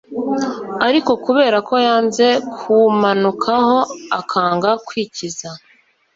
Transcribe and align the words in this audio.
ariko 0.87 1.11
kubera 1.25 1.57
ko 1.67 1.73
yanze 1.87 2.27
kuwumanukaho, 2.53 3.77
akanga 4.19 4.71
kwikiza, 4.87 5.49